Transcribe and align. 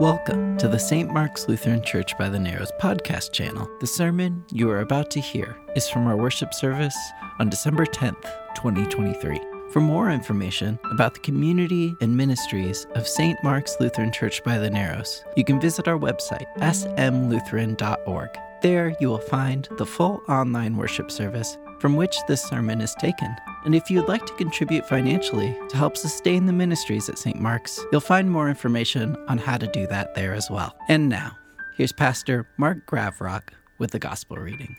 Welcome 0.00 0.56
to 0.58 0.68
the 0.68 0.78
St. 0.78 1.12
Mark's 1.12 1.48
Lutheran 1.48 1.82
Church 1.82 2.16
by 2.16 2.28
the 2.28 2.38
Narrows 2.38 2.70
podcast 2.80 3.32
channel. 3.32 3.68
The 3.80 3.86
sermon 3.88 4.44
you 4.52 4.70
are 4.70 4.78
about 4.78 5.10
to 5.10 5.20
hear 5.20 5.56
is 5.74 5.88
from 5.88 6.06
our 6.06 6.16
worship 6.16 6.54
service 6.54 6.96
on 7.40 7.48
December 7.48 7.84
10th, 7.84 8.22
2023. 8.54 9.40
For 9.72 9.80
more 9.80 10.12
information 10.12 10.78
about 10.92 11.14
the 11.14 11.20
community 11.20 11.96
and 12.00 12.16
ministries 12.16 12.86
of 12.94 13.08
St. 13.08 13.36
Mark's 13.42 13.76
Lutheran 13.80 14.12
Church 14.12 14.40
by 14.44 14.56
the 14.56 14.70
Narrows, 14.70 15.24
you 15.36 15.42
can 15.42 15.60
visit 15.60 15.88
our 15.88 15.98
website, 15.98 16.46
smlutheran.org. 16.58 18.28
There 18.62 18.96
you 19.00 19.08
will 19.08 19.18
find 19.18 19.68
the 19.78 19.86
full 19.86 20.22
online 20.28 20.76
worship 20.76 21.10
service 21.10 21.58
from 21.80 21.96
which 21.96 22.16
this 22.28 22.44
sermon 22.44 22.80
is 22.80 22.94
taken. 23.00 23.34
And 23.64 23.74
if 23.74 23.90
you'd 23.90 24.08
like 24.08 24.24
to 24.26 24.32
contribute 24.34 24.86
financially 24.88 25.56
to 25.68 25.76
help 25.76 25.96
sustain 25.96 26.46
the 26.46 26.52
ministries 26.52 27.08
at 27.08 27.18
St. 27.18 27.40
Mark's, 27.40 27.84
you'll 27.90 28.00
find 28.00 28.30
more 28.30 28.48
information 28.48 29.16
on 29.26 29.38
how 29.38 29.56
to 29.56 29.66
do 29.66 29.86
that 29.88 30.14
there 30.14 30.32
as 30.32 30.48
well. 30.48 30.76
And 30.88 31.08
now, 31.08 31.36
here's 31.76 31.92
Pastor 31.92 32.48
Mark 32.56 32.86
Gravrock 32.86 33.48
with 33.78 33.90
the 33.90 33.98
Gospel 33.98 34.36
reading. 34.36 34.76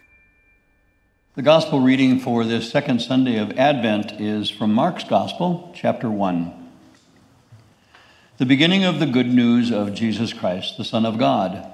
The 1.35 1.41
Gospel 1.41 1.81
reading 1.81 2.19
for 2.19 2.45
this 2.45 2.71
second 2.71 3.01
Sunday 3.01 3.37
of 3.37 3.51
Advent 3.59 4.19
is 4.19 4.49
from 4.49 4.73
Mark's 4.73 5.03
Gospel, 5.03 5.71
chapter 5.75 6.09
1. 6.09 6.69
The 8.37 8.45
beginning 8.45 8.85
of 8.85 8.99
the 8.99 9.05
good 9.05 9.27
news 9.27 9.71
of 9.71 9.93
Jesus 9.93 10.31
Christ, 10.31 10.77
the 10.77 10.85
Son 10.85 11.05
of 11.05 11.17
God. 11.17 11.69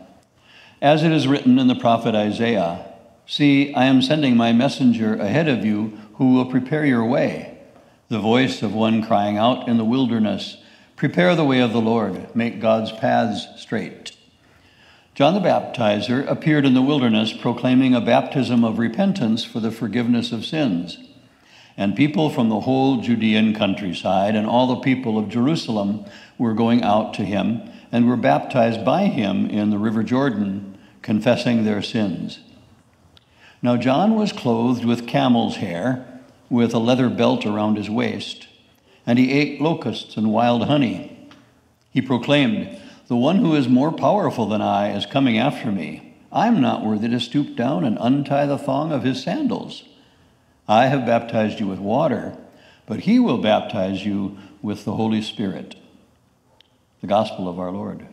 As 0.81 1.03
it 1.03 1.11
is 1.11 1.27
written 1.27 1.59
in 1.59 1.67
the 1.67 1.75
prophet 1.75 2.15
Isaiah, 2.15 2.94
See, 3.27 3.73
I 3.73 3.85
am 3.85 4.03
sending 4.03 4.37
my 4.37 4.53
messenger 4.53 5.15
ahead 5.15 5.47
of 5.47 5.65
you 5.65 5.97
who 6.15 6.33
will 6.33 6.45
prepare 6.45 6.85
your 6.85 7.05
way. 7.05 7.57
The 8.07 8.19
voice 8.19 8.61
of 8.61 8.73
one 8.73 9.03
crying 9.03 9.37
out 9.37 9.67
in 9.67 9.77
the 9.77 9.85
wilderness, 9.85 10.57
Prepare 10.95 11.35
the 11.35 11.43
way 11.43 11.59
of 11.59 11.73
the 11.73 11.81
Lord, 11.81 12.35
make 12.35 12.61
God's 12.61 12.91
paths 12.91 13.47
straight. 13.57 14.15
John 15.15 15.33
the 15.33 15.39
Baptizer 15.39 16.29
appeared 16.29 16.65
in 16.65 16.73
the 16.75 16.81
wilderness 16.81 17.33
proclaiming 17.33 17.95
a 17.95 18.01
baptism 18.01 18.63
of 18.63 18.77
repentance 18.77 19.43
for 19.43 19.59
the 19.59 19.71
forgiveness 19.71 20.31
of 20.31 20.45
sins. 20.45 20.99
And 21.77 21.95
people 21.95 22.29
from 22.29 22.49
the 22.49 22.61
whole 22.61 23.01
Judean 23.01 23.55
countryside 23.55 24.35
and 24.35 24.45
all 24.45 24.67
the 24.67 24.81
people 24.81 25.17
of 25.17 25.29
Jerusalem 25.29 26.05
were 26.37 26.53
going 26.53 26.83
out 26.83 27.13
to 27.15 27.25
him 27.25 27.61
and 27.91 28.07
were 28.07 28.17
baptized 28.17 28.85
by 28.85 29.07
him 29.07 29.49
in 29.49 29.71
the 29.71 29.77
river 29.77 30.03
Jordan, 30.03 30.77
confessing 31.01 31.63
their 31.63 31.81
sins. 31.81 32.39
Now 33.65 33.77
John 33.77 34.13
was 34.13 34.31
clothed 34.31 34.85
with 34.85 35.07
camel's 35.07 35.55
hair, 35.55 36.05
with 36.51 36.75
a 36.75 36.77
leather 36.77 37.09
belt 37.09 37.47
around 37.47 37.77
his 37.77 37.89
waist, 37.89 38.47
and 39.07 39.17
he 39.17 39.31
ate 39.31 39.59
locusts 39.59 40.17
and 40.17 40.31
wild 40.31 40.65
honey. 40.65 41.27
He 41.89 41.99
proclaimed, 41.99 42.79
The 43.07 43.15
one 43.15 43.37
who 43.37 43.55
is 43.55 43.67
more 43.67 43.91
powerful 43.91 44.45
than 44.45 44.61
I 44.61 44.95
is 44.95 45.07
coming 45.07 45.39
after 45.39 45.71
me. 45.71 46.13
I 46.31 46.45
am 46.45 46.61
not 46.61 46.85
worthy 46.85 47.07
to 47.09 47.19
stoop 47.19 47.55
down 47.55 47.83
and 47.83 47.97
untie 47.99 48.45
the 48.45 48.59
thong 48.59 48.91
of 48.91 49.01
his 49.01 49.23
sandals. 49.23 49.83
I 50.67 50.85
have 50.85 51.07
baptized 51.07 51.59
you 51.59 51.65
with 51.65 51.79
water, 51.79 52.37
but 52.85 52.99
he 52.99 53.17
will 53.17 53.39
baptize 53.39 54.05
you 54.05 54.37
with 54.61 54.85
the 54.85 54.93
Holy 54.93 55.23
Spirit. 55.23 55.75
The 57.01 57.07
Gospel 57.07 57.49
of 57.49 57.59
our 57.59 57.71
Lord. 57.71 58.05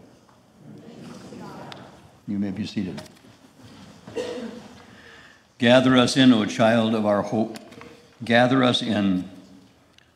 You 2.27 2.39
may 2.39 2.53
be 2.53 2.64
seated. 2.64 3.03
Gather 5.62 5.96
us 5.96 6.16
in, 6.16 6.32
O 6.32 6.44
child 6.44 6.92
of 6.92 7.06
our 7.06 7.22
hope. 7.22 7.56
Gather 8.24 8.64
us 8.64 8.82
in, 8.82 9.30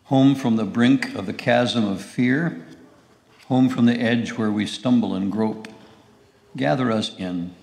home 0.07 0.35
from 0.35 0.57
the 0.57 0.65
brink 0.65 1.15
of 1.15 1.27
the 1.27 1.33
chasm 1.33 1.87
of 1.87 2.03
fear, 2.03 2.67
home 3.47 3.69
from 3.69 3.87
the 3.87 3.95
edge 3.95 4.33
where 4.33 4.51
we 4.51 4.67
stumble 4.67 5.15
and 5.15 5.31
grope. 5.31 5.69
Gather 6.57 6.91
us 6.91 7.17
in. 7.17 7.55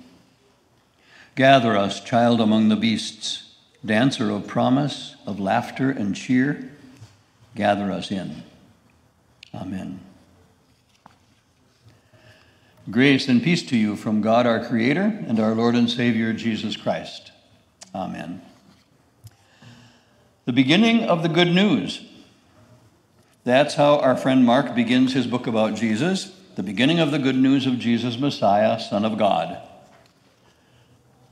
Gather 1.36 1.75
us, 1.75 2.00
child 2.00 2.40
among 2.40 2.69
the 2.69 2.78
beasts, 2.78 3.53
dancer 3.84 4.31
of 4.31 4.47
promise, 4.47 5.18
of 5.25 5.41
laughter 5.41 5.90
and 5.90 6.16
cheer. 6.16 6.72
Gather 7.53 7.91
us 7.91 8.12
in. 8.12 8.44
Amen. 9.53 10.00
Grace 12.90 13.28
and 13.28 13.44
peace 13.44 13.63
to 13.63 13.75
you 13.75 13.97
from 13.97 14.22
God 14.22 14.47
our 14.47 14.66
Creator 14.66 15.25
and 15.28 15.38
our 15.38 15.53
Lord 15.53 15.75
and 15.75 15.90
Savior 15.90 16.31
Jesus 16.31 16.78
Christ. 16.78 17.33
Amen. 17.94 18.42
The 20.46 20.54
beginning 20.54 21.04
of 21.04 21.24
the 21.24 21.30
good 21.30 21.48
news. 21.48 22.06
That's 23.44 23.76
how 23.76 24.00
our 24.00 24.16
friend 24.16 24.46
Mark 24.46 24.74
begins 24.74 25.14
his 25.14 25.28
book 25.28 25.48
about 25.48 25.76
Jesus. 25.76 26.36
The 26.56 26.64
beginning 26.64 27.00
of 27.00 27.12
the 27.12 27.20
good 27.20 27.36
news 27.36 27.66
of 27.68 27.80
Jesus, 27.80 28.18
Messiah, 28.18 28.80
Son 28.80 29.06
of 29.06 29.18
God. 29.18 29.58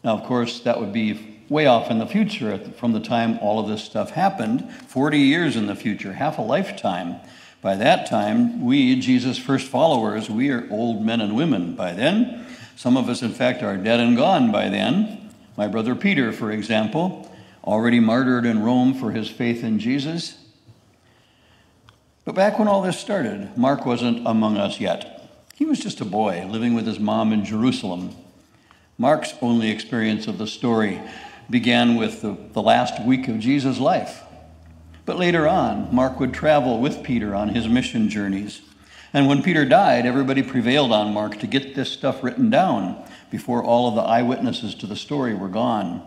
Now, 0.03 0.17
of 0.17 0.23
course, 0.23 0.59
that 0.61 0.79
would 0.79 0.93
be 0.93 1.43
way 1.49 1.65
off 1.65 1.91
in 1.91 1.99
the 1.99 2.07
future 2.07 2.57
from 2.57 2.93
the 2.93 2.99
time 2.99 3.37
all 3.41 3.59
of 3.59 3.67
this 3.67 3.83
stuff 3.83 4.11
happened, 4.11 4.71
40 4.87 5.19
years 5.19 5.55
in 5.55 5.67
the 5.67 5.75
future, 5.75 6.13
half 6.13 6.37
a 6.37 6.41
lifetime. 6.41 7.17
By 7.61 7.75
that 7.75 8.09
time, 8.09 8.63
we, 8.63 8.99
Jesus' 8.99 9.37
first 9.37 9.67
followers, 9.67 10.29
we 10.29 10.49
are 10.49 10.67
old 10.71 11.05
men 11.05 11.21
and 11.21 11.35
women 11.35 11.75
by 11.75 11.93
then. 11.93 12.47
Some 12.75 12.97
of 12.97 13.09
us, 13.09 13.21
in 13.21 13.33
fact, 13.33 13.61
are 13.61 13.77
dead 13.77 13.99
and 13.99 14.17
gone 14.17 14.51
by 14.51 14.69
then. 14.69 15.20
My 15.57 15.67
brother 15.67 15.95
Peter, 15.95 16.31
for 16.31 16.51
example, 16.51 17.29
already 17.63 17.99
martyred 17.99 18.45
in 18.45 18.63
Rome 18.63 18.93
for 18.93 19.11
his 19.11 19.29
faith 19.29 19.63
in 19.63 19.79
Jesus. 19.79 20.37
But 22.23 22.35
back 22.35 22.57
when 22.57 22.67
all 22.67 22.81
this 22.81 22.99
started, 22.99 23.57
Mark 23.57 23.85
wasn't 23.85 24.25
among 24.25 24.57
us 24.57 24.79
yet. 24.79 25.29
He 25.55 25.65
was 25.65 25.79
just 25.79 26.01
a 26.01 26.05
boy 26.05 26.45
living 26.47 26.73
with 26.73 26.87
his 26.87 26.99
mom 26.99 27.33
in 27.33 27.43
Jerusalem. 27.43 28.15
Mark's 28.97 29.33
only 29.41 29.69
experience 29.69 30.27
of 30.27 30.37
the 30.37 30.47
story 30.47 31.01
began 31.49 31.95
with 31.95 32.21
the, 32.21 32.37
the 32.53 32.61
last 32.61 33.03
week 33.03 33.27
of 33.27 33.39
Jesus' 33.39 33.79
life. 33.79 34.23
But 35.05 35.17
later 35.17 35.47
on, 35.47 35.93
Mark 35.93 36.19
would 36.19 36.33
travel 36.33 36.79
with 36.79 37.03
Peter 37.03 37.35
on 37.35 37.49
his 37.49 37.67
mission 37.67 38.09
journeys. 38.09 38.61
And 39.13 39.27
when 39.27 39.43
Peter 39.43 39.65
died, 39.65 40.05
everybody 40.05 40.41
prevailed 40.41 40.91
on 40.91 41.13
Mark 41.13 41.39
to 41.39 41.47
get 41.47 41.75
this 41.75 41.91
stuff 41.91 42.23
written 42.23 42.49
down 42.49 43.03
before 43.31 43.63
all 43.63 43.87
of 43.87 43.95
the 43.95 44.01
eyewitnesses 44.01 44.75
to 44.75 44.85
the 44.85 44.95
story 44.95 45.33
were 45.33 45.49
gone. 45.49 46.03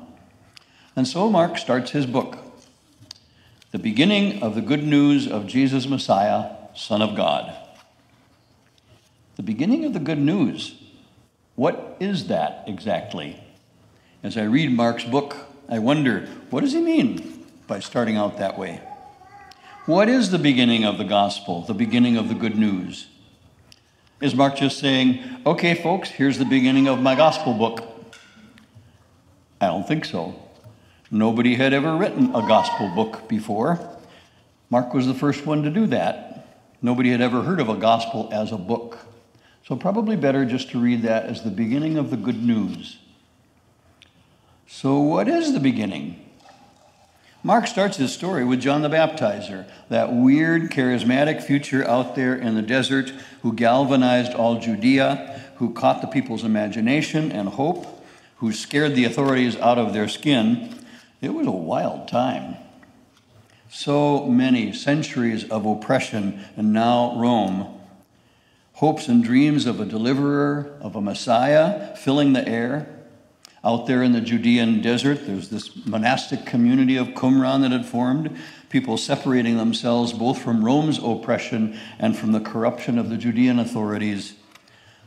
And 0.95 1.09
so 1.09 1.29
Mark 1.29 1.59
starts 1.59 1.91
his 1.91 2.07
book, 2.07 2.39
the 3.73 3.79
beginning 3.81 4.41
of 4.41 4.55
the 4.55 4.63
good 4.63 4.85
news 4.85 5.27
of 5.27 5.49
Jesus 5.49 5.89
Messiah, 5.89 6.55
Son 6.77 7.03
of 7.03 7.17
God. 7.17 7.53
The 9.35 9.43
beginning 9.43 9.85
of 9.85 9.93
the 9.93 9.99
good 9.99 10.21
news. 10.21 10.81
What 11.57 11.97
is 11.99 12.29
that 12.29 12.63
exactly? 12.69 13.43
As 14.23 14.37
I 14.37 14.45
read 14.45 14.71
Mark's 14.71 15.03
book, 15.03 15.37
I 15.69 15.81
wonder, 15.81 16.27
what 16.51 16.61
does 16.61 16.73
he 16.73 16.81
mean 16.81 17.47
by 17.67 17.81
starting 17.81 18.17
out 18.17 18.39
that 18.39 18.59
way? 18.59 18.81
What 19.87 20.09
is 20.09 20.31
the 20.31 20.39
beginning 20.39 20.85
of 20.85 20.99
the 20.99 21.05
gospel, 21.05 21.63
the 21.63 21.75
beginning 21.75 22.17
of 22.17 22.29
the 22.29 22.35
good 22.35 22.57
news? 22.57 23.09
Is 24.25 24.35
Mark 24.35 24.57
just 24.57 24.79
saying, 24.79 25.23
okay, 25.45 25.75
folks, 25.75 26.09
here's 26.09 26.39
the 26.39 26.47
beginning 26.47 26.89
of 26.89 26.99
my 26.99 27.15
gospel 27.15 27.53
book? 27.53 27.83
I 29.61 29.67
don't 29.67 29.87
think 29.87 30.07
so. 30.07 30.35
Nobody 31.11 31.57
had 31.57 31.75
ever 31.75 31.95
written 31.95 32.35
a 32.35 32.41
gospel 32.41 32.89
book 32.95 33.29
before. 33.29 33.79
Mark 34.71 34.95
was 34.95 35.07
the 35.07 35.13
first 35.13 35.45
one 35.45 35.63
to 35.65 35.69
do 35.69 35.87
that. 35.89 36.49
Nobody 36.81 37.11
had 37.11 37.21
ever 37.21 37.43
heard 37.43 37.61
of 37.61 37.69
a 37.69 37.77
gospel 37.77 38.31
as 38.33 38.51
a 38.51 38.57
book. 38.57 38.97
So, 39.63 39.77
probably 39.77 40.17
better 40.17 40.47
just 40.47 40.71
to 40.71 40.81
read 40.81 41.03
that 41.03 41.27
as 41.27 41.43
the 41.43 41.51
beginning 41.51 41.99
of 41.99 42.09
the 42.09 42.17
good 42.17 42.43
news. 42.43 42.97
So, 44.67 45.01
what 45.01 45.29
is 45.29 45.53
the 45.53 45.61
beginning? 45.61 46.24
Mark 47.47 47.67
starts 47.67 47.99
his 47.99 48.11
story 48.11 48.43
with 48.43 48.63
John 48.63 48.81
the 48.81 48.89
Baptizer, 48.89 49.67
that 49.91 50.15
weird, 50.15 50.71
charismatic 50.71 51.43
future 51.43 51.87
out 51.87 52.15
there 52.15 52.35
in 52.35 52.55
the 52.55 52.63
desert 52.63 53.13
who 53.43 53.53
galvanized 53.53 54.33
all 54.33 54.59
Judea, 54.59 55.43
who 55.57 55.75
caught 55.75 56.01
the 56.01 56.07
people's 56.07 56.43
imagination 56.43 57.31
and 57.31 57.51
hope, 57.51 58.03
who 58.37 58.51
scared 58.51 58.95
the 58.95 59.05
authorities 59.05 59.57
out 59.59 59.77
of 59.77 59.93
their 59.93 60.09
skin. 60.09 60.75
It 61.21 61.35
was 61.35 61.47
a 61.47 61.51
wild 61.51 62.09
time. 62.09 62.57
So 63.69 64.25
many 64.25 64.73
centuries 64.73 65.47
of 65.51 65.67
oppression, 65.67 66.43
and 66.57 66.73
now 66.73 67.15
Rome. 67.15 67.79
Hopes 68.75 69.07
and 69.07 69.23
dreams 69.23 69.67
of 69.67 69.81
a 69.81 69.85
deliverer, 69.85 70.79
of 70.81 70.97
a 70.97 71.03
Messiah 71.03 71.95
filling 71.95 72.33
the 72.33 72.49
air. 72.49 72.94
Out 73.65 73.87
there 73.87 74.03
in 74.03 74.13
the 74.13 74.21
Judean 74.21 74.83
desert, 74.83 75.27
there's 75.27 75.49
this 75.49 75.87
monastic 75.87 76.45
community 76.45 76.99
of 76.99 77.09
Qumran 77.09 77.63
that 77.63 77.73
had 77.73 77.87
formed, 77.87 78.37
people 78.69 78.99
separating 78.99 79.57
themselves 79.57 80.13
both 80.13 80.39
from 80.39 80.63
Rome's 80.63 80.99
oppression 81.03 81.79
and 81.99 82.15
from 82.15 82.33
the 82.33 82.41
corruption 82.41 82.99
of 82.99 83.09
the 83.09 83.17
Judean 83.17 83.59
authorities, 83.59 84.35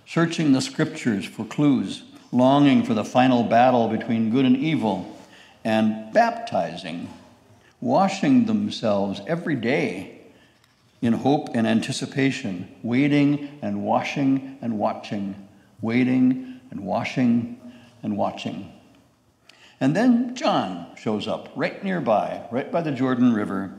searching 0.07 0.53
the 0.53 0.61
scriptures 0.61 1.23
for 1.23 1.45
clues, 1.45 2.01
longing 2.31 2.83
for 2.83 2.95
the 2.95 3.05
final 3.05 3.43
battle 3.43 3.89
between 3.89 4.31
good 4.31 4.45
and 4.45 4.57
evil, 4.57 5.15
and 5.63 6.11
baptizing, 6.11 7.09
washing 7.79 8.45
themselves 8.45 9.21
every 9.27 9.55
day 9.55 10.19
in 11.03 11.13
hope 11.13 11.49
and 11.53 11.67
anticipation, 11.67 12.67
waiting 12.81 13.59
and 13.61 13.83
washing 13.83 14.57
and 14.63 14.79
watching, 14.79 15.35
waiting 15.79 16.59
and 16.71 16.79
washing 16.79 17.59
and 18.03 18.17
watching. 18.17 18.71
And 19.79 19.95
then 19.95 20.35
John 20.35 20.87
shows 20.97 21.27
up 21.27 21.49
right 21.55 21.83
nearby, 21.83 22.47
right 22.51 22.71
by 22.71 22.81
the 22.81 22.91
Jordan 22.91 23.33
River. 23.33 23.73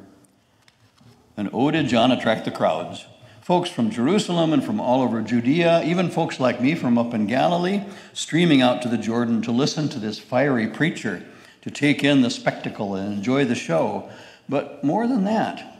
And 1.36 1.50
oh, 1.52 1.70
did 1.70 1.88
John 1.88 2.12
attract 2.12 2.44
the 2.44 2.50
crowds. 2.50 3.06
Folks 3.42 3.70
from 3.70 3.90
Jerusalem 3.90 4.52
and 4.52 4.62
from 4.62 4.80
all 4.80 5.00
over 5.00 5.22
Judea, 5.22 5.82
even 5.84 6.10
folks 6.10 6.38
like 6.38 6.60
me 6.60 6.74
from 6.74 6.98
up 6.98 7.14
in 7.14 7.26
Galilee, 7.26 7.82
streaming 8.12 8.60
out 8.60 8.82
to 8.82 8.88
the 8.88 8.98
Jordan 8.98 9.40
to 9.42 9.50
listen 9.50 9.88
to 9.88 9.98
this 9.98 10.18
fiery 10.18 10.68
preacher, 10.68 11.24
to 11.62 11.70
take 11.70 12.04
in 12.04 12.20
the 12.20 12.30
spectacle 12.30 12.94
and 12.94 13.14
enjoy 13.14 13.44
the 13.44 13.54
show. 13.54 14.10
But 14.48 14.84
more 14.84 15.06
than 15.06 15.24
that, 15.24 15.78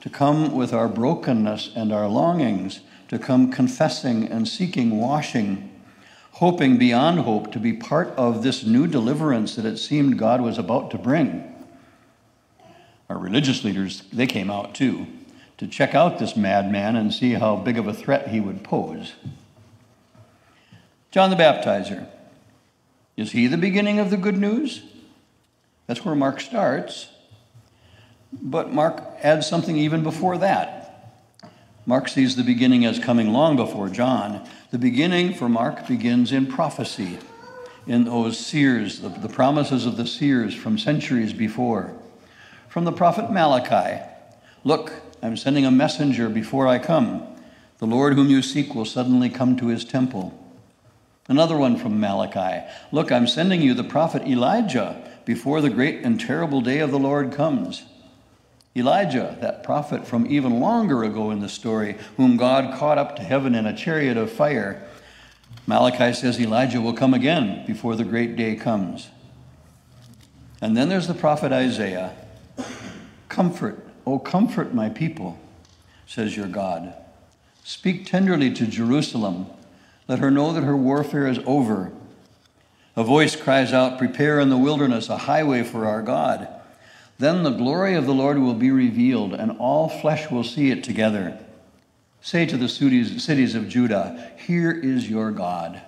to 0.00 0.08
come 0.08 0.52
with 0.52 0.72
our 0.72 0.88
brokenness 0.88 1.72
and 1.76 1.92
our 1.92 2.08
longings, 2.08 2.80
to 3.08 3.18
come 3.18 3.52
confessing 3.52 4.26
and 4.26 4.48
seeking 4.48 4.98
washing, 4.98 5.69
hoping 6.40 6.78
beyond 6.78 7.20
hope 7.20 7.52
to 7.52 7.58
be 7.58 7.70
part 7.70 8.08
of 8.16 8.42
this 8.42 8.64
new 8.64 8.86
deliverance 8.86 9.56
that 9.56 9.66
it 9.66 9.76
seemed 9.76 10.18
God 10.18 10.40
was 10.40 10.56
about 10.56 10.90
to 10.90 10.96
bring. 10.96 11.54
Our 13.10 13.18
religious 13.18 13.62
leaders, 13.62 14.04
they 14.10 14.26
came 14.26 14.50
out 14.50 14.74
too 14.74 15.06
to 15.58 15.66
check 15.66 15.94
out 15.94 16.18
this 16.18 16.38
madman 16.38 16.96
and 16.96 17.12
see 17.12 17.34
how 17.34 17.56
big 17.56 17.76
of 17.76 17.86
a 17.86 17.92
threat 17.92 18.28
he 18.28 18.40
would 18.40 18.64
pose. 18.64 19.12
John 21.10 21.28
the 21.28 21.36
Baptizer, 21.36 22.06
is 23.18 23.32
he 23.32 23.46
the 23.46 23.58
beginning 23.58 23.98
of 23.98 24.08
the 24.08 24.16
good 24.16 24.38
news? 24.38 24.82
That's 25.86 26.06
where 26.06 26.14
Mark 26.14 26.40
starts. 26.40 27.10
But 28.32 28.72
Mark 28.72 29.02
adds 29.22 29.46
something 29.46 29.76
even 29.76 30.02
before 30.02 30.38
that. 30.38 30.80
Mark 31.84 32.08
sees 32.08 32.36
the 32.36 32.44
beginning 32.44 32.86
as 32.86 32.98
coming 32.98 33.30
long 33.30 33.56
before 33.56 33.90
John. 33.90 34.48
The 34.70 34.78
beginning 34.78 35.34
for 35.34 35.48
Mark 35.48 35.88
begins 35.88 36.30
in 36.30 36.46
prophecy, 36.46 37.18
in 37.88 38.04
those 38.04 38.38
seers, 38.38 39.00
the, 39.00 39.08
the 39.08 39.28
promises 39.28 39.84
of 39.84 39.96
the 39.96 40.06
seers 40.06 40.54
from 40.54 40.78
centuries 40.78 41.32
before. 41.32 41.92
From 42.68 42.84
the 42.84 42.92
prophet 42.92 43.32
Malachi 43.32 44.00
Look, 44.62 44.92
I'm 45.22 45.36
sending 45.36 45.66
a 45.66 45.72
messenger 45.72 46.28
before 46.28 46.68
I 46.68 46.78
come. 46.78 47.26
The 47.78 47.86
Lord 47.86 48.14
whom 48.14 48.28
you 48.28 48.42
seek 48.42 48.72
will 48.72 48.84
suddenly 48.84 49.28
come 49.28 49.56
to 49.56 49.66
his 49.66 49.84
temple. 49.84 50.38
Another 51.26 51.56
one 51.56 51.76
from 51.76 51.98
Malachi 51.98 52.64
Look, 52.92 53.10
I'm 53.10 53.26
sending 53.26 53.62
you 53.62 53.74
the 53.74 53.82
prophet 53.82 54.22
Elijah 54.22 55.02
before 55.24 55.60
the 55.60 55.70
great 55.70 56.04
and 56.04 56.20
terrible 56.20 56.60
day 56.60 56.78
of 56.78 56.92
the 56.92 56.98
Lord 56.98 57.32
comes. 57.32 57.82
Elijah, 58.76 59.36
that 59.40 59.64
prophet 59.64 60.06
from 60.06 60.30
even 60.30 60.60
longer 60.60 61.02
ago 61.02 61.30
in 61.30 61.40
the 61.40 61.48
story, 61.48 61.96
whom 62.16 62.36
God 62.36 62.78
caught 62.78 62.98
up 62.98 63.16
to 63.16 63.22
heaven 63.22 63.54
in 63.54 63.66
a 63.66 63.76
chariot 63.76 64.16
of 64.16 64.30
fire, 64.30 64.86
Malachi 65.66 66.12
says 66.12 66.40
Elijah 66.40 66.80
will 66.80 66.92
come 66.92 67.12
again 67.12 67.64
before 67.66 67.96
the 67.96 68.04
great 68.04 68.36
day 68.36 68.54
comes. 68.54 69.08
And 70.60 70.76
then 70.76 70.88
there's 70.88 71.08
the 71.08 71.14
prophet 71.14 71.52
Isaiah. 71.52 72.14
Comfort, 73.28 73.84
oh, 74.06 74.18
comfort 74.18 74.74
my 74.74 74.88
people, 74.88 75.38
says 76.06 76.36
your 76.36 76.48
God. 76.48 76.94
Speak 77.64 78.06
tenderly 78.06 78.52
to 78.54 78.66
Jerusalem. 78.66 79.46
Let 80.06 80.18
her 80.18 80.30
know 80.30 80.52
that 80.52 80.64
her 80.64 80.76
warfare 80.76 81.26
is 81.26 81.40
over. 81.46 81.92
A 82.96 83.04
voice 83.04 83.36
cries 83.36 83.72
out, 83.72 83.98
Prepare 83.98 84.40
in 84.40 84.50
the 84.50 84.56
wilderness 84.58 85.08
a 85.08 85.16
highway 85.16 85.62
for 85.62 85.86
our 85.86 86.02
God. 86.02 86.48
Then 87.20 87.42
the 87.42 87.50
glory 87.50 87.96
of 87.96 88.06
the 88.06 88.14
Lord 88.14 88.38
will 88.38 88.54
be 88.54 88.70
revealed, 88.70 89.34
and 89.34 89.58
all 89.58 89.90
flesh 89.90 90.30
will 90.30 90.42
see 90.42 90.70
it 90.70 90.82
together. 90.82 91.38
Say 92.22 92.46
to 92.46 92.56
the 92.56 92.66
cities 92.66 93.54
of 93.54 93.68
Judah, 93.68 94.32
Here 94.38 94.72
is 94.72 95.10
your 95.10 95.30
God. 95.30 95.82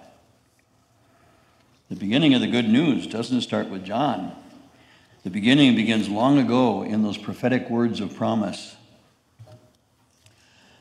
The 1.89 1.97
beginning 1.97 2.35
of 2.35 2.43
the 2.43 2.49
good 2.49 2.69
news 2.69 3.07
doesn't 3.07 3.41
start 3.41 3.71
with 3.71 3.83
John. 3.83 4.37
The 5.25 5.31
beginning 5.31 5.75
begins 5.75 6.07
long 6.07 6.39
ago 6.39 6.83
in 6.83 7.03
those 7.03 7.17
prophetic 7.17 7.71
words 7.71 8.01
of 8.01 8.15
promise. 8.15 8.77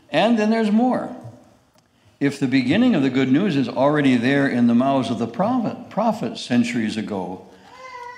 And 0.09 0.37
then 0.37 0.49
there's 0.49 0.71
more. 0.71 1.15
If 2.19 2.41
the 2.41 2.47
beginning 2.47 2.93
of 2.93 3.03
the 3.03 3.09
good 3.09 3.31
news 3.31 3.55
is 3.55 3.69
already 3.69 4.17
there 4.17 4.49
in 4.49 4.67
the 4.67 4.75
mouths 4.75 5.11
of 5.11 5.17
the 5.17 5.27
prophet, 5.27 5.89
prophets 5.89 6.41
centuries 6.41 6.97
ago, 6.97 7.47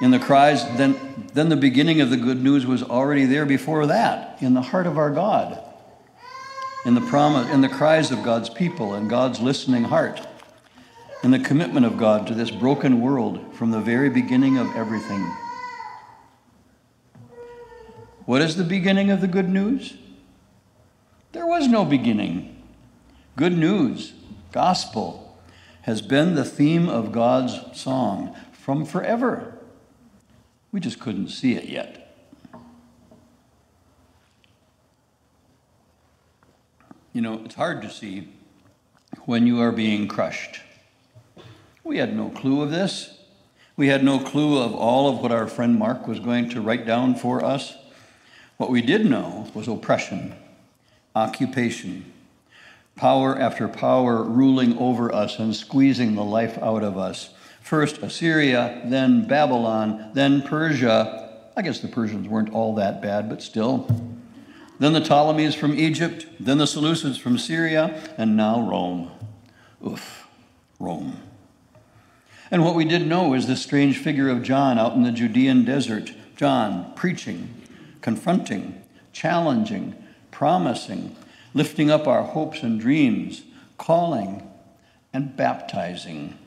in 0.01 0.11
the 0.11 0.19
cries, 0.19 0.65
then, 0.77 0.97
then 1.33 1.49
the 1.49 1.55
beginning 1.55 2.01
of 2.01 2.09
the 2.09 2.17
good 2.17 2.41
news 2.41 2.65
was 2.65 2.83
already 2.83 3.25
there 3.25 3.45
before 3.45 3.85
that, 3.87 4.41
in 4.41 4.53
the 4.53 4.61
heart 4.61 4.87
of 4.87 4.97
our 4.97 5.11
God, 5.11 5.63
in 6.85 6.95
the 6.95 7.01
promise, 7.01 7.49
in 7.51 7.61
the 7.61 7.69
cries 7.69 8.11
of 8.11 8.23
God's 8.23 8.49
people 8.49 8.93
and 8.93 9.09
God's 9.09 9.39
listening 9.39 9.85
heart, 9.85 10.25
in 11.23 11.31
the 11.31 11.39
commitment 11.39 11.85
of 11.85 11.97
God 11.97 12.27
to 12.27 12.33
this 12.33 12.51
broken 12.51 12.99
world 12.99 13.55
from 13.55 13.71
the 13.71 13.79
very 13.79 14.09
beginning 14.09 14.57
of 14.57 14.75
everything. 14.75 15.23
What 18.25 18.41
is 18.41 18.55
the 18.55 18.63
beginning 18.63 19.09
of 19.11 19.21
the 19.21 19.27
good 19.27 19.49
news? 19.49 19.95
There 21.33 21.47
was 21.47 21.67
no 21.67 21.83
beginning. 21.85 22.61
Good 23.35 23.57
news, 23.57 24.13
gospel, 24.51 25.37
has 25.81 26.01
been 26.01 26.35
the 26.35 26.45
theme 26.45 26.87
of 26.87 27.11
God's 27.11 27.59
song 27.77 28.35
from 28.51 28.85
forever. 28.85 29.53
We 30.73 30.79
just 30.79 30.99
couldn't 30.99 31.29
see 31.29 31.53
it 31.53 31.65
yet. 31.65 32.15
You 37.13 37.21
know, 37.21 37.43
it's 37.45 37.53
hard 37.53 37.83
to 37.83 37.91
see 37.91 38.27
when 39.25 39.45
you 39.45 39.61
are 39.61 39.71
being 39.71 40.07
crushed. 40.07 40.61
We 41.83 41.99
had 41.99 42.15
no 42.15 42.29
clue 42.31 42.63
of 42.63 42.71
this. 42.71 43.19
We 43.77 43.87
had 43.87 44.03
no 44.03 44.17
clue 44.17 44.59
of 44.59 44.73
all 44.73 45.07
of 45.07 45.19
what 45.19 45.31
our 45.31 45.45
friend 45.45 45.77
Mark 45.77 46.07
was 46.07 46.19
going 46.19 46.49
to 46.49 46.61
write 46.61 46.87
down 46.87 47.13
for 47.13 47.45
us. 47.45 47.75
What 48.57 48.71
we 48.71 48.81
did 48.81 49.05
know 49.05 49.51
was 49.53 49.67
oppression, 49.67 50.35
occupation, 51.15 52.11
power 52.95 53.37
after 53.37 53.67
power 53.67 54.23
ruling 54.23 54.75
over 54.79 55.13
us 55.13 55.37
and 55.37 55.55
squeezing 55.55 56.15
the 56.15 56.23
life 56.23 56.57
out 56.57 56.83
of 56.83 56.97
us 56.97 57.29
First 57.63 57.99
Assyria, 57.99 58.81
then 58.83 59.25
Babylon, 59.25 60.11
then 60.13 60.41
Persia. 60.41 61.29
I 61.55 61.61
guess 61.61 61.79
the 61.79 61.87
Persians 61.87 62.27
weren't 62.27 62.53
all 62.53 62.75
that 62.75 63.01
bad, 63.01 63.29
but 63.29 63.41
still. 63.41 63.87
Then 64.79 64.91
the 64.91 64.99
Ptolemies 64.99 65.55
from 65.55 65.73
Egypt, 65.73 66.25
then 66.41 66.57
the 66.57 66.65
Seleucids 66.65 67.17
from 67.17 67.37
Syria, 67.37 68.03
and 68.17 68.35
now 68.35 68.69
Rome. 68.69 69.11
Oof, 69.87 70.27
Rome. 70.77 71.21
And 72.51 72.65
what 72.65 72.75
we 72.75 72.83
did 72.83 73.07
know 73.07 73.33
is 73.33 73.47
this 73.47 73.63
strange 73.63 73.97
figure 73.97 74.27
of 74.27 74.43
John 74.43 74.77
out 74.77 74.93
in 74.93 75.03
the 75.03 75.11
Judean 75.13 75.63
desert. 75.63 76.11
John 76.35 76.93
preaching, 76.95 77.61
confronting, 78.01 78.83
challenging, 79.13 79.95
promising, 80.31 81.15
lifting 81.53 81.89
up 81.89 82.07
our 82.07 82.23
hopes 82.23 82.61
and 82.61 82.77
dreams, 82.77 83.43
calling, 83.77 84.51
and 85.13 85.37
baptizing. 85.37 86.37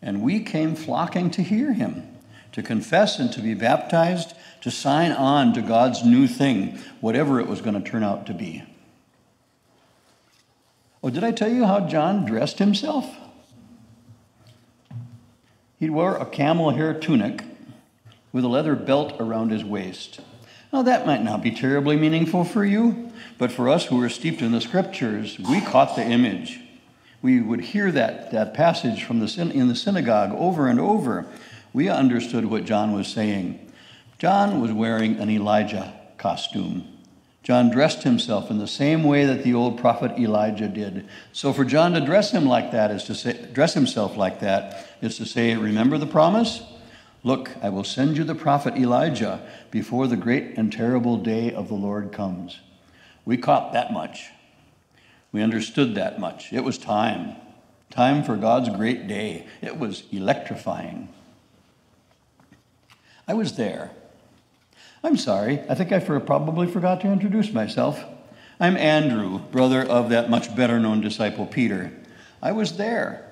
And 0.00 0.22
we 0.22 0.40
came 0.40 0.74
flocking 0.74 1.30
to 1.32 1.42
hear 1.42 1.72
him, 1.72 2.16
to 2.52 2.62
confess 2.62 3.18
and 3.18 3.32
to 3.32 3.40
be 3.40 3.54
baptized, 3.54 4.34
to 4.60 4.70
sign 4.70 5.12
on 5.12 5.52
to 5.54 5.62
God's 5.62 6.04
new 6.04 6.26
thing, 6.26 6.78
whatever 7.00 7.40
it 7.40 7.46
was 7.46 7.60
going 7.60 7.82
to 7.82 7.90
turn 7.90 8.02
out 8.02 8.26
to 8.26 8.34
be. 8.34 8.62
Oh, 11.02 11.10
did 11.10 11.24
I 11.24 11.32
tell 11.32 11.50
you 11.50 11.64
how 11.64 11.80
John 11.80 12.24
dressed 12.24 12.58
himself? 12.58 13.06
He 15.78 15.88
wore 15.88 16.16
a 16.16 16.26
camel 16.26 16.70
hair 16.70 16.92
tunic 16.92 17.44
with 18.32 18.44
a 18.44 18.48
leather 18.48 18.74
belt 18.74 19.14
around 19.20 19.50
his 19.50 19.64
waist. 19.64 20.20
Now, 20.72 20.82
that 20.82 21.06
might 21.06 21.22
not 21.22 21.42
be 21.42 21.50
terribly 21.50 21.96
meaningful 21.96 22.44
for 22.44 22.64
you, 22.64 23.10
but 23.38 23.52
for 23.52 23.68
us 23.68 23.86
who 23.86 24.02
are 24.02 24.08
steeped 24.08 24.42
in 24.42 24.52
the 24.52 24.60
scriptures, 24.60 25.38
we 25.38 25.60
caught 25.60 25.96
the 25.96 26.04
image 26.04 26.60
we 27.22 27.40
would 27.40 27.60
hear 27.60 27.90
that, 27.92 28.30
that 28.32 28.54
passage 28.54 29.04
from 29.04 29.20
the, 29.20 29.50
in 29.52 29.68
the 29.68 29.74
synagogue 29.74 30.32
over 30.32 30.68
and 30.68 30.78
over, 30.78 31.26
we 31.72 31.88
understood 31.88 32.46
what 32.46 32.64
John 32.64 32.92
was 32.92 33.08
saying. 33.08 33.72
John 34.18 34.60
was 34.60 34.72
wearing 34.72 35.18
an 35.18 35.30
Elijah 35.30 35.94
costume. 36.16 36.86
John 37.42 37.70
dressed 37.70 38.02
himself 38.02 38.50
in 38.50 38.58
the 38.58 38.66
same 38.66 39.04
way 39.04 39.24
that 39.24 39.42
the 39.42 39.54
old 39.54 39.78
prophet 39.78 40.18
Elijah 40.18 40.68
did. 40.68 41.08
So 41.32 41.52
for 41.52 41.64
John 41.64 41.92
to 41.94 42.00
dress 42.00 42.30
him 42.30 42.44
like 42.44 42.72
that 42.72 42.90
is 42.90 43.04
to 43.04 43.14
say, 43.14 43.46
dress 43.52 43.74
himself 43.74 44.16
like 44.16 44.40
that 44.40 44.86
is 45.00 45.16
to 45.16 45.24
say, 45.24 45.56
remember 45.56 45.98
the 45.98 46.06
promise? 46.06 46.62
Look, 47.24 47.50
I 47.62 47.70
will 47.70 47.84
send 47.84 48.16
you 48.16 48.24
the 48.24 48.34
prophet 48.34 48.76
Elijah 48.76 49.40
before 49.70 50.06
the 50.06 50.16
great 50.16 50.58
and 50.58 50.72
terrible 50.72 51.16
day 51.16 51.52
of 51.52 51.68
the 51.68 51.74
Lord 51.74 52.12
comes. 52.12 52.60
We 53.24 53.36
caught 53.36 53.72
that 53.72 53.92
much. 53.92 54.30
We 55.32 55.42
understood 55.42 55.94
that 55.94 56.18
much. 56.18 56.52
It 56.52 56.64
was 56.64 56.78
time. 56.78 57.36
Time 57.90 58.22
for 58.22 58.36
God's 58.36 58.68
great 58.70 59.06
day. 59.08 59.46
It 59.60 59.78
was 59.78 60.04
electrifying. 60.10 61.08
I 63.26 63.34
was 63.34 63.56
there. 63.56 63.90
I'm 65.04 65.16
sorry. 65.16 65.60
I 65.68 65.74
think 65.74 65.92
I 65.92 66.00
for, 66.00 66.18
probably 66.20 66.66
forgot 66.66 67.00
to 67.02 67.12
introduce 67.12 67.52
myself. 67.52 68.02
I'm 68.58 68.76
Andrew, 68.76 69.38
brother 69.38 69.82
of 69.82 70.08
that 70.10 70.30
much 70.30 70.54
better 70.56 70.80
known 70.80 71.00
disciple 71.00 71.46
Peter. 71.46 71.92
I 72.42 72.52
was 72.52 72.76
there. 72.76 73.24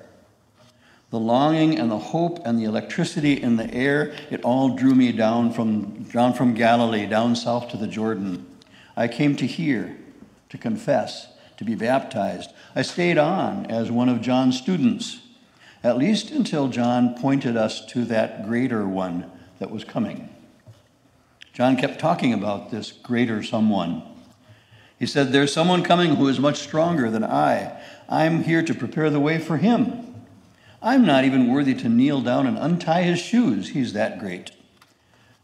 The 1.09 1.19
longing 1.19 1.79
and 1.79 1.89
the 1.89 1.97
hope 1.97 2.45
and 2.45 2.59
the 2.59 2.65
electricity 2.65 3.41
in 3.41 3.55
the 3.55 3.73
air, 3.73 4.13
it 4.29 4.41
all 4.43 4.75
drew 4.75 4.93
me 4.93 5.11
down 5.11 5.51
from, 5.53 6.03
down 6.03 6.33
from 6.33 6.53
Galilee, 6.53 7.05
down 7.05 7.35
south 7.35 7.69
to 7.69 7.77
the 7.77 7.87
Jordan. 7.87 8.45
I 8.95 9.07
came 9.07 9.35
to 9.37 9.47
hear, 9.47 9.97
to 10.49 10.57
confess, 10.57 11.27
to 11.57 11.63
be 11.63 11.75
baptized. 11.75 12.51
I 12.75 12.81
stayed 12.81 13.17
on 13.17 13.65
as 13.67 13.91
one 13.91 14.09
of 14.09 14.21
John's 14.21 14.57
students, 14.57 15.19
at 15.83 15.97
least 15.97 16.31
until 16.31 16.67
John 16.67 17.15
pointed 17.15 17.57
us 17.57 17.85
to 17.87 18.05
that 18.05 18.47
greater 18.47 18.87
one 18.87 19.29
that 19.59 19.71
was 19.71 19.83
coming. 19.83 20.29
John 21.53 21.75
kept 21.75 21.99
talking 21.99 22.33
about 22.33 22.69
this 22.69 22.91
greater 22.91 23.41
someone. 23.41 24.03
He 24.99 25.05
said, 25.05 25.31
There's 25.31 25.53
someone 25.53 25.83
coming 25.83 26.15
who 26.15 26.27
is 26.27 26.39
much 26.39 26.59
stronger 26.59 27.09
than 27.09 27.23
I. 27.23 27.79
I'm 28.07 28.43
here 28.43 28.63
to 28.63 28.73
prepare 28.73 29.09
the 29.09 29.19
way 29.19 29.39
for 29.39 29.57
him. 29.57 30.15
I'm 30.81 31.05
not 31.05 31.25
even 31.25 31.51
worthy 31.51 31.73
to 31.75 31.89
kneel 31.89 32.21
down 32.21 32.45
and 32.45 32.57
untie 32.57 33.01
his 33.01 33.19
shoes. 33.19 33.69
He's 33.69 33.93
that 33.93 34.19
great. 34.19 34.51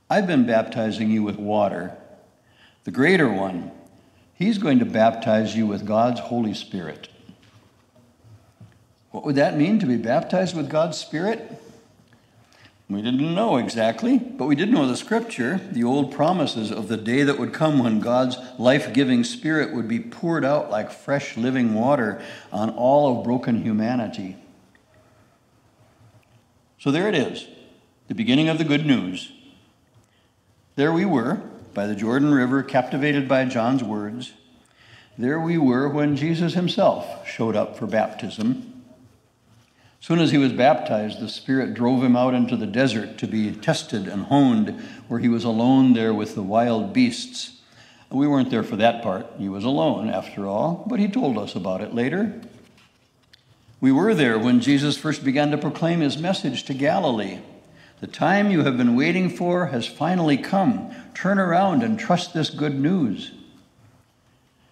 I've 0.10 0.28
been 0.28 0.46
baptizing 0.46 1.10
you 1.10 1.24
with 1.24 1.38
water. 1.38 1.98
The 2.84 2.92
greater 2.92 3.30
one, 3.30 3.72
he's 4.44 4.58
going 4.58 4.80
to 4.80 4.86
baptize 4.86 5.56
you 5.56 5.66
with 5.66 5.88
God's 5.88 6.20
Holy 6.20 6.54
Spirit. 6.54 7.08
What 9.12 9.24
would 9.24 9.36
that 9.36 9.58
mean 9.58 9.80
to 9.80 9.86
be 9.86 9.98
baptized 9.98 10.56
with 10.56 10.70
God's 10.70 10.98
Spirit? 10.98 11.60
We 12.90 13.02
didn't 13.02 13.34
know 13.34 13.58
exactly, 13.58 14.18
but 14.20 14.46
we 14.46 14.56
did 14.56 14.70
know 14.70 14.86
the 14.86 14.98
scripture, 14.98 15.62
the 15.72 15.84
old 15.84 16.12
promises 16.12 16.72
of 16.72 16.90
the 16.90 16.98
day 16.98 17.24
that 17.24 17.40
would 17.40 17.54
come 17.54 17.80
when 17.80 18.02
God's 18.02 18.38
life 18.60 18.94
giving 18.94 19.24
spirit 19.24 19.74
would 19.74 19.88
be 19.88 20.00
poured 20.00 20.44
out 20.44 20.70
like 20.70 20.92
fresh 20.92 21.38
living 21.38 21.74
water 21.74 22.22
on 22.52 22.70
all 22.72 23.18
of 23.18 23.24
broken 23.24 23.64
humanity. 23.64 24.36
So 26.78 26.92
there 26.92 27.08
it 27.08 27.16
is, 27.16 27.48
the 28.10 28.16
beginning 28.16 28.50
of 28.50 28.58
the 28.58 28.66
good 28.66 28.86
news. 28.86 29.32
There 30.76 30.92
we 30.92 31.06
were, 31.06 31.42
by 31.74 31.88
the 31.88 31.96
Jordan 31.96 32.34
River, 32.34 32.64
captivated 32.64 33.28
by 33.28 33.46
John's 33.46 33.84
words. 33.84 34.34
There 35.18 35.40
we 35.40 35.58
were 35.58 35.88
when 35.88 36.16
Jesus 36.16 36.54
himself 36.54 37.28
showed 37.28 37.56
up 37.56 37.78
for 37.78 37.86
baptism. 37.86 38.84
Soon 40.00 40.20
as 40.20 40.32
he 40.32 40.38
was 40.38 40.52
baptized, 40.52 41.20
the 41.20 41.30
Spirit 41.30 41.74
drove 41.74 42.04
him 42.04 42.16
out 42.16 42.34
into 42.34 42.58
the 42.58 42.68
desert 42.68 43.18
to 43.20 43.28
be 43.28 43.52
tested 43.52 44.08
and 44.08 44.26
honed, 44.26 44.70
where 45.08 45.20
he 45.20 45.30
was 45.30 45.44
alone 45.44 45.94
there 45.94 46.14
with 46.14 46.36
the 46.36 46.44
wild 46.44 46.92
beasts. 46.94 47.62
We 48.12 48.28
weren't 48.28 48.50
there 48.50 48.64
for 48.64 48.76
that 48.76 49.02
part. 49.02 49.28
He 49.38 49.50
was 49.50 49.64
alone, 49.64 50.10
after 50.10 50.46
all, 50.46 50.86
but 50.88 51.00
he 51.00 51.08
told 51.08 51.38
us 51.38 51.56
about 51.56 51.82
it 51.82 51.96
later. 51.96 52.42
We 53.80 53.92
were 53.92 54.14
there 54.14 54.38
when 54.38 54.60
Jesus 54.62 54.98
first 54.98 55.24
began 55.24 55.52
to 55.52 55.58
proclaim 55.58 56.02
his 56.02 56.18
message 56.18 56.64
to 56.66 56.74
Galilee. 56.74 57.40
The 58.04 58.08
time 58.08 58.52
you 58.52 58.66
have 58.66 58.76
been 58.76 58.98
waiting 58.98 59.30
for 59.30 59.68
has 59.68 59.88
finally 59.88 60.36
come. 60.36 60.94
Turn 61.14 61.40
around 61.40 61.84
and 61.84 61.98
trust 61.98 62.34
this 62.34 62.50
good 62.50 62.78
news. 62.78 63.32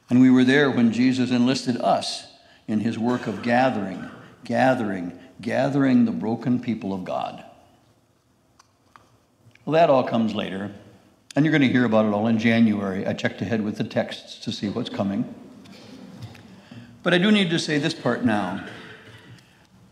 And 0.09 0.19
we 0.19 0.29
were 0.29 0.43
there 0.43 0.69
when 0.69 0.91
Jesus 0.91 1.31
enlisted 1.31 1.77
us 1.77 2.27
in 2.67 2.81
his 2.81 2.99
work 2.99 3.27
of 3.27 3.41
gathering, 3.41 4.11
gathering, 4.43 5.17
gathering 5.39 6.03
the 6.03 6.11
broken 6.11 6.59
people 6.59 6.93
of 6.93 7.05
God. 7.05 7.41
Well, 9.63 9.75
that 9.75 9.89
all 9.89 10.03
comes 10.03 10.35
later, 10.35 10.69
and 11.33 11.45
you're 11.45 11.57
going 11.57 11.61
to 11.61 11.69
hear 11.69 11.85
about 11.85 12.05
it 12.05 12.13
all 12.13 12.27
in 12.27 12.37
January. 12.37 13.07
I 13.07 13.13
checked 13.13 13.41
ahead 13.41 13.63
with 13.63 13.77
the 13.77 13.85
texts 13.85 14.39
to 14.39 14.51
see 14.51 14.67
what's 14.67 14.89
coming. 14.89 15.33
But 17.01 17.13
I 17.13 17.17
do 17.17 17.31
need 17.31 17.49
to 17.51 17.59
say 17.59 17.77
this 17.77 17.93
part 17.93 18.25
now. 18.25 18.67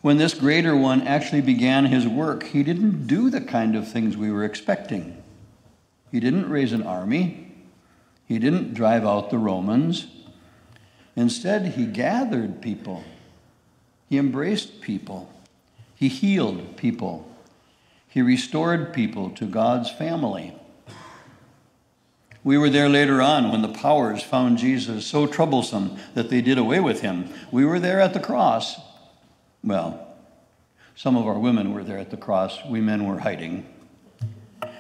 When 0.01 0.17
this 0.17 0.33
greater 0.33 0.75
one 0.77 1.05
actually 1.05 1.41
began 1.41 1.85
his 1.85 2.07
work, 2.07 2.43
he 2.43 2.63
didn't 2.63 3.07
do 3.07 3.29
the 3.29 3.41
kind 3.41 3.75
of 3.75 3.87
things 3.87 4.15
we 4.15 4.31
were 4.31 4.45
expecting. 4.45 5.21
He 6.11 6.19
didn't 6.19 6.49
raise 6.49 6.71
an 6.71 6.83
army, 6.83 7.51
he 8.25 8.39
didn't 8.39 8.73
drive 8.73 9.05
out 9.05 9.29
the 9.29 9.37
Romans. 9.37 10.07
Instead, 11.15 11.73
he 11.73 11.85
gathered 11.85 12.61
people, 12.61 13.03
he 14.07 14.17
embraced 14.17 14.79
people, 14.79 15.29
he 15.95 16.07
healed 16.07 16.77
people, 16.77 17.29
he 18.07 18.21
restored 18.21 18.93
people 18.93 19.29
to 19.31 19.45
God's 19.45 19.91
family. 19.91 20.55
We 22.41 22.57
were 22.57 22.69
there 22.69 22.87
later 22.87 23.21
on 23.21 23.51
when 23.51 23.61
the 23.61 23.67
powers 23.67 24.23
found 24.23 24.59
Jesus 24.59 25.05
so 25.05 25.27
troublesome 25.27 25.97
that 26.13 26.29
they 26.29 26.39
did 26.39 26.57
away 26.57 26.79
with 26.79 27.01
him. 27.01 27.29
We 27.51 27.65
were 27.65 27.81
there 27.81 27.99
at 27.99 28.13
the 28.13 28.19
cross 28.21 28.79
well, 29.63 30.07
some 30.95 31.15
of 31.15 31.27
our 31.27 31.39
women 31.39 31.73
were 31.73 31.83
there 31.83 31.97
at 31.97 32.09
the 32.09 32.17
cross, 32.17 32.59
we 32.65 32.81
men 32.81 33.05
were 33.05 33.19
hiding. 33.19 33.65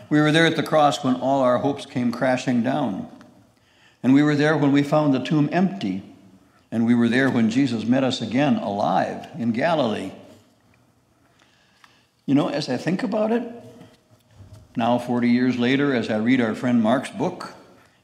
We 0.09 0.19
were 0.19 0.31
there 0.31 0.45
at 0.45 0.55
the 0.55 0.63
cross 0.63 1.03
when 1.03 1.15
all 1.15 1.41
our 1.41 1.59
hopes 1.59 1.85
came 1.85 2.11
crashing 2.11 2.63
down. 2.63 3.07
And 4.01 4.13
we 4.13 4.23
were 4.23 4.35
there 4.35 4.57
when 4.57 4.71
we 4.71 4.83
found 4.83 5.13
the 5.13 5.23
tomb 5.23 5.49
empty. 5.51 6.03
And 6.71 6.85
we 6.85 6.95
were 6.95 7.09
there 7.09 7.29
when 7.29 7.49
Jesus 7.49 7.85
met 7.85 8.03
us 8.03 8.21
again 8.21 8.55
alive 8.57 9.27
in 9.37 9.51
Galilee. 9.51 10.11
You 12.25 12.35
know, 12.35 12.49
as 12.49 12.69
I 12.69 12.77
think 12.77 13.01
about 13.01 13.31
it, 13.31 13.43
now 14.75 14.99
40 14.99 15.29
years 15.29 15.57
later, 15.57 15.93
as 15.93 16.09
I 16.09 16.17
read 16.17 16.41
our 16.41 16.55
friend 16.55 16.81
Mark's 16.81 17.09
book, 17.09 17.53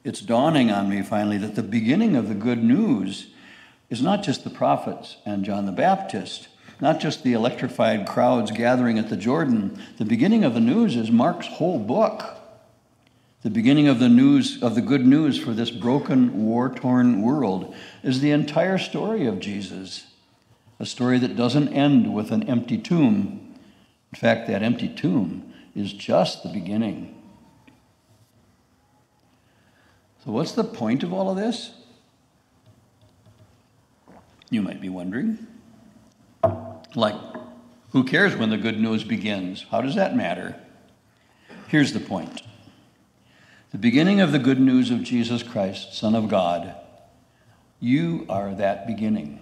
it's 0.04 0.22
dawning 0.22 0.72
on 0.72 0.90
me 0.90 1.02
finally 1.02 1.38
that 1.40 1.56
the 1.56 1.64
beginning 1.64 2.16
of 2.16 2.28
the 2.28 2.36
good 2.36 2.64
news 2.64 3.28
is 3.90 4.02
not 4.02 4.24
just 4.24 4.44
the 4.44 4.50
prophets 4.50 5.18
and 5.26 5.46
John 5.46 5.66
the 5.66 5.72
Baptist, 5.72 6.48
not 6.82 7.00
just 7.00 7.24
the 7.24 7.34
electrified 7.34 8.08
crowds 8.08 8.52
gathering 8.52 9.00
at 9.00 9.10
the 9.10 9.18
Jordan. 9.18 9.82
The 9.98 10.06
beginning 10.06 10.44
of 10.44 10.54
the 10.54 10.60
news 10.60 10.96
is 10.96 11.10
Mark's 11.10 11.48
whole 11.48 11.80
book. 11.80 12.42
The 13.44 13.50
beginning 13.50 13.88
of 13.88 14.00
the 14.00 14.10
news, 14.10 14.62
of 14.64 14.76
the 14.76 14.82
good 14.82 15.06
news 15.06 15.38
for 15.38 15.52
this 15.52 15.70
broken, 15.70 16.46
war 16.46 16.70
torn 16.70 17.22
world, 17.22 17.76
is 18.04 18.20
the 18.20 18.32
entire 18.32 18.78
story 18.78 19.28
of 19.28 19.40
Jesus. 19.40 20.08
A 20.80 20.86
story 20.86 21.20
that 21.20 21.36
doesn't 21.36 21.70
end 21.70 22.14
with 22.14 22.32
an 22.32 22.44
empty 22.50 22.78
tomb. 22.78 23.56
In 24.12 24.20
fact, 24.20 24.48
that 24.48 24.64
empty 24.64 24.90
tomb 24.90 25.54
is 25.76 25.94
just 25.94 26.44
the 26.44 26.50
beginning. 26.50 27.12
So, 30.26 30.32
what's 30.32 30.54
the 30.54 30.64
point 30.64 31.04
of 31.04 31.14
all 31.14 31.30
of 31.30 31.38
this? 31.38 31.72
You 34.50 34.62
might 34.62 34.82
be 34.82 34.90
wondering. 34.90 35.46
Like, 36.96 37.16
who 37.92 38.04
cares 38.04 38.36
when 38.36 38.50
the 38.50 38.58
good 38.58 38.80
news 38.80 39.04
begins? 39.04 39.66
How 39.70 39.82
does 39.82 39.96
that 39.96 40.16
matter? 40.16 40.56
Here's 41.68 41.94
the 41.94 42.00
point 42.00 42.42
the 43.72 43.78
beginning 43.78 44.22
of 44.22 44.32
the 44.32 44.40
good 44.40 44.60
news 44.60 44.90
of 44.90 45.04
Jesus 45.04 45.44
Christ, 45.44 45.94
Son 45.94 46.16
of 46.16 46.30
God, 46.30 46.74
you 47.82 48.26
are 48.30 48.56
that 48.56 48.88
beginning. 48.88 49.42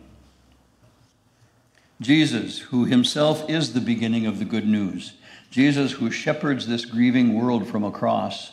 Jesus, 2.02 2.60
who 2.60 2.86
himself 2.86 3.48
is 3.50 3.74
the 3.74 3.82
beginning 3.82 4.26
of 4.26 4.40
the 4.40 4.46
good 4.46 4.68
news, 4.68 5.14
Jesus, 5.52 5.94
who 5.94 6.10
shepherds 6.10 6.66
this 6.66 6.86
grieving 6.86 7.40
world 7.40 7.68
from 7.68 7.84
a 7.84 7.92
cross, 7.92 8.52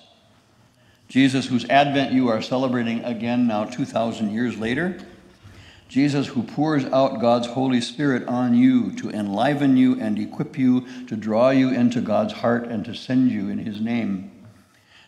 Jesus, 1.08 1.46
whose 1.46 1.64
advent 1.70 2.12
you 2.12 2.28
are 2.28 2.42
celebrating 2.42 3.02
again 3.02 3.46
now 3.46 3.64
2,000 3.64 4.30
years 4.32 4.58
later 4.58 4.98
Jesus, 5.90 6.28
who 6.28 6.44
pours 6.44 6.84
out 6.84 7.20
God's 7.20 7.48
Holy 7.48 7.80
Spirit 7.80 8.28
on 8.28 8.54
you 8.54 8.92
to 8.92 9.10
enliven 9.10 9.76
you 9.76 10.00
and 10.00 10.20
equip 10.20 10.56
you, 10.56 10.86
to 11.08 11.16
draw 11.16 11.50
you 11.50 11.70
into 11.70 12.00
God's 12.00 12.32
heart 12.32 12.64
and 12.66 12.84
to 12.84 12.94
send 12.94 13.32
you 13.32 13.48
in 13.48 13.58
His 13.58 13.80
name. 13.80 14.30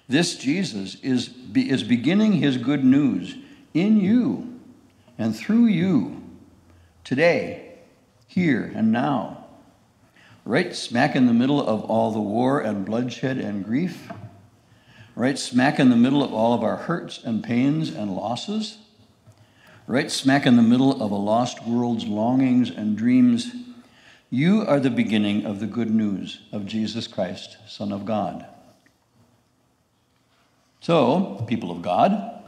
This 0.09 0.37
Jesus 0.37 0.97
is, 0.97 1.31
is 1.55 1.85
beginning 1.85 2.33
His 2.33 2.57
good 2.57 2.85
news 2.85 3.37
in 3.73 4.01
you 4.01 4.59
and 5.17 5.37
through 5.37 5.67
you 5.67 6.21
today, 7.05 7.75
here 8.27 8.73
and 8.75 8.91
now. 8.91 9.47
Right 10.45 10.75
smack 10.75 11.15
in 11.15 11.27
the 11.27 11.33
middle 11.33 11.65
of 11.65 11.85
all 11.85 12.11
the 12.11 12.21
war 12.21 12.61
and 12.61 12.85
bloodshed 12.85 13.39
and 13.39 13.65
grief. 13.65 14.11
Right 15.15 15.39
smack 15.39 15.79
in 15.79 15.91
the 15.91 15.97
middle 15.97 16.25
of 16.25 16.35
all 16.35 16.55
of 16.55 16.65
our 16.65 16.77
hurts 16.77 17.23
and 17.23 17.45
pains 17.45 17.91
and 17.91 18.17
losses 18.17 18.79
right 19.87 20.11
smack 20.11 20.47
in 20.47 20.57
the 20.57 20.62
middle 20.62 21.03
of 21.03 21.11
a 21.11 21.17
lost 21.17 21.65
world's 21.67 22.07
longings 22.07 22.71
and 22.71 22.97
dreams, 22.97 23.55
you 24.31 24.62
are 24.62 24.81
the 24.81 24.91
beginning 24.91 25.45
of 25.45 25.61
the 25.61 25.67
good 25.67 25.91
news 25.91 26.41
of 26.53 26.67
Jesus 26.67 27.07
Christ, 27.07 27.59
Son 27.69 27.93
of 27.93 28.07
God. 28.07 28.47
So, 30.81 31.45
people 31.47 31.71
of 31.71 31.83
God, 31.83 32.43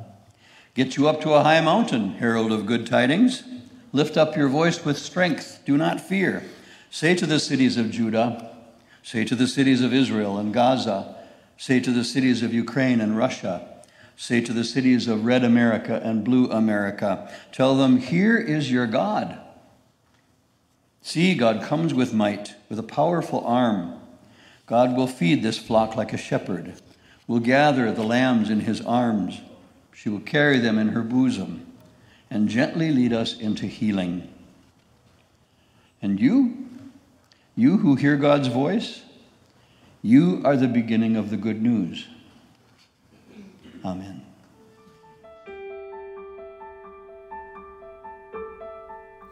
get 0.74 0.96
you 0.96 1.08
up 1.08 1.20
to 1.20 1.34
a 1.34 1.42
high 1.42 1.60
mountain, 1.60 2.14
herald 2.14 2.52
of 2.52 2.66
good 2.66 2.86
tidings. 2.86 3.44
Lift 3.92 4.16
up 4.16 4.36
your 4.36 4.48
voice 4.48 4.84
with 4.84 4.98
strength. 4.98 5.60
Do 5.64 5.76
not 5.76 6.00
fear. 6.00 6.42
Say 6.90 7.14
to 7.14 7.26
the 7.26 7.38
cities 7.38 7.76
of 7.76 7.90
Judah, 7.90 8.50
say 9.02 9.24
to 9.24 9.34
the 9.34 9.46
cities 9.46 9.82
of 9.82 9.92
Israel 9.92 10.38
and 10.38 10.54
Gaza, 10.54 11.14
say 11.56 11.80
to 11.80 11.90
the 11.90 12.04
cities 12.04 12.42
of 12.42 12.54
Ukraine 12.54 13.00
and 13.00 13.16
Russia, 13.16 13.73
Say 14.16 14.40
to 14.40 14.52
the 14.52 14.64
cities 14.64 15.08
of 15.08 15.24
red 15.24 15.44
America 15.44 16.00
and 16.02 16.24
blue 16.24 16.50
America, 16.50 17.32
tell 17.52 17.76
them, 17.76 17.98
Here 17.98 18.38
is 18.38 18.70
your 18.70 18.86
God. 18.86 19.38
See, 21.02 21.34
God 21.34 21.62
comes 21.62 21.92
with 21.92 22.14
might, 22.14 22.54
with 22.68 22.78
a 22.78 22.84
powerful 22.84 23.44
arm. 23.44 24.00
God 24.66 24.96
will 24.96 25.06
feed 25.06 25.42
this 25.42 25.58
flock 25.58 25.96
like 25.96 26.12
a 26.12 26.18
shepherd, 26.18 26.74
will 27.26 27.40
gather 27.40 27.92
the 27.92 28.04
lambs 28.04 28.48
in 28.50 28.60
his 28.60 28.80
arms. 28.80 29.40
She 29.92 30.08
will 30.08 30.20
carry 30.20 30.58
them 30.58 30.78
in 30.78 30.88
her 30.88 31.02
bosom 31.02 31.66
and 32.30 32.48
gently 32.48 32.90
lead 32.90 33.12
us 33.12 33.38
into 33.38 33.66
healing. 33.66 34.32
And 36.00 36.20
you, 36.20 36.68
you 37.54 37.78
who 37.78 37.94
hear 37.94 38.16
God's 38.16 38.48
voice, 38.48 39.02
you 40.02 40.42
are 40.44 40.56
the 40.56 40.68
beginning 40.68 41.16
of 41.16 41.30
the 41.30 41.36
good 41.36 41.62
news. 41.62 42.06
Amen. 43.84 44.22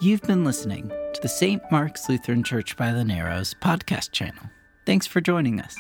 You've 0.00 0.23
been 0.23 0.44
listening 0.44 0.88
to 0.88 1.21
the 1.23 1.28
St. 1.28 1.62
Mark's 1.71 2.09
Lutheran 2.09 2.42
Church 2.42 2.76
by 2.76 2.92
the 2.92 3.04
Narrows 3.04 3.54
podcast 3.54 4.11
channel. 4.11 4.42
Thanks 4.85 5.06
for 5.06 5.21
joining 5.21 5.61
us. 5.61 5.76